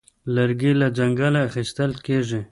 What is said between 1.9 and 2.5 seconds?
کېږي.